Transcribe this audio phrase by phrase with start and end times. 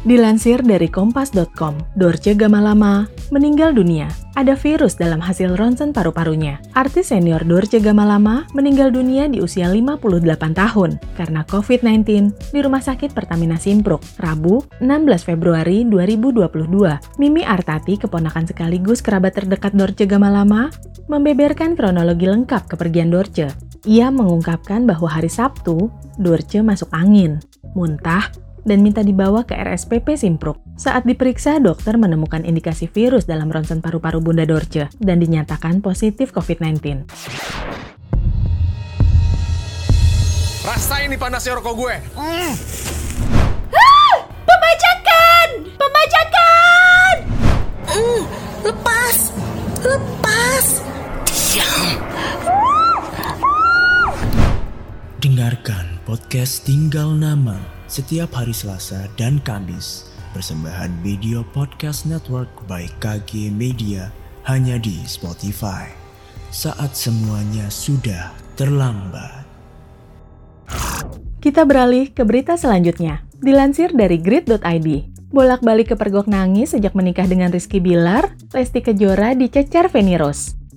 [0.00, 4.08] Dilansir dari kompas.com, Dorce Gamalama meninggal dunia.
[4.32, 6.56] Ada virus dalam hasil ronsen paru-parunya.
[6.72, 13.12] Artis senior Dorce Gamalama meninggal dunia di usia 58 tahun karena COVID-19 di Rumah Sakit
[13.12, 17.20] Pertamina Simpruk, Rabu 16 Februari 2022.
[17.20, 20.72] Mimi Artati, keponakan sekaligus kerabat terdekat Dorce Gamalama,
[21.12, 23.52] membeberkan kronologi lengkap kepergian Dorce.
[23.84, 27.36] Ia mengungkapkan bahwa hari Sabtu, Dorce masuk angin,
[27.76, 28.32] muntah,
[28.64, 30.60] dan minta dibawa ke RSPP Simpruk.
[30.76, 37.08] Saat diperiksa, dokter menemukan indikasi virus dalam ronsen paru-paru Bunda Dorce dan dinyatakan positif COVID-19.
[40.60, 41.94] Rasain nih panasnya rokok gue.
[42.20, 42.52] Mm.
[44.44, 45.46] Pembajakan!
[45.80, 47.14] Pembajakan!
[47.88, 48.22] Mm,
[48.68, 49.16] lepas!
[49.80, 50.66] Lepas!
[51.26, 51.88] Diam!
[55.20, 60.06] Dengarkan podcast Tinggal Nama setiap hari Selasa dan Kamis.
[60.30, 64.14] Persembahan Video Podcast Network by KG Media
[64.46, 65.90] hanya di Spotify.
[66.54, 69.42] Saat semuanya sudah terlambat.
[71.42, 73.26] Kita beralih ke berita selanjutnya.
[73.42, 74.88] Dilansir dari grid.id,
[75.34, 80.14] bolak-balik kepergok nangis sejak menikah dengan Rizky Bilar, Lesti Kejora dicecar Feni.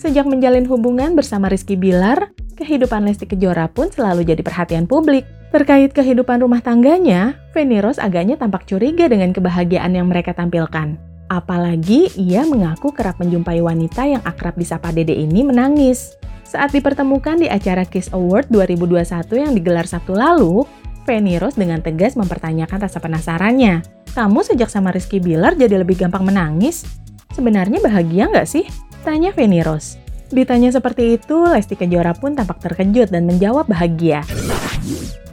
[0.00, 5.28] Sejak menjalin hubungan bersama Rizky Bilar, kehidupan Lesti Kejora pun selalu jadi perhatian publik.
[5.54, 10.98] Terkait kehidupan rumah tangganya, Feni Rose agaknya tampak curiga dengan kebahagiaan yang mereka tampilkan.
[11.30, 16.18] Apalagi ia mengaku kerap menjumpai wanita yang akrab disapa Dede ini menangis.
[16.42, 20.66] Saat dipertemukan di acara Kiss Award 2021 yang digelar Sabtu lalu,
[21.06, 23.86] Feni Rose dengan tegas mempertanyakan rasa penasarannya.
[24.10, 26.82] Kamu sejak sama Rizky Bilar jadi lebih gampang menangis?
[27.30, 28.66] Sebenarnya bahagia nggak sih?
[29.06, 30.02] Tanya Feni Rose.
[30.34, 34.26] Ditanya seperti itu, Lesti Kejora pun tampak terkejut dan menjawab bahagia.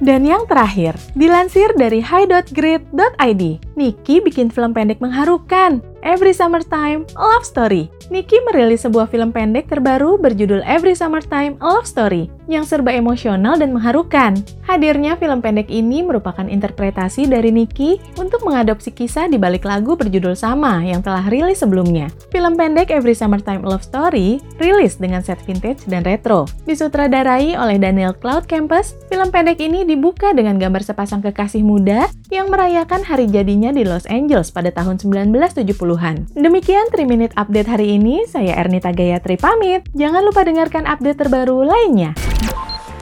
[0.02, 3.44] Dan yang terakhir, dilansir dari high.grid.id,
[3.78, 5.86] Niki bikin film pendek mengharukan.
[6.02, 7.86] Every Summertime A Love Story.
[8.09, 13.56] Niki merilis sebuah film pendek terbaru berjudul Every Summertime A Love Story yang serba emosional
[13.62, 14.42] dan mengharukan.
[14.66, 20.34] Hadirnya film pendek ini merupakan interpretasi dari Niki untuk mengadopsi kisah di balik lagu berjudul
[20.34, 22.09] sama yang telah rilis sebelumnya.
[22.34, 26.50] Film pendek Every Summertime A Love Story rilis dengan set vintage dan retro.
[26.66, 32.47] Disutradarai oleh Daniel Cloud Campus, film pendek ini dibuka dengan gambar sepasang kekasih muda yang
[32.47, 36.31] merayakan hari jadinya di Los Angeles pada tahun 1970-an.
[36.40, 39.84] Demikian 3 Minute Update hari ini, saya Ernita Gayatri pamit.
[39.91, 42.16] Jangan lupa dengarkan update terbaru lainnya.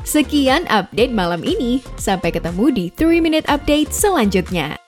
[0.02, 1.86] Sekian update malam ini.
[2.02, 4.79] Sampai ketemu di 3 Minute Update selanjutnya.